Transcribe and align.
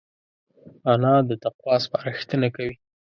انا 0.91 1.13
د 1.27 1.31
تقوی 1.43 1.77
سپارښتنه 1.85 2.47
کوي 2.55 2.75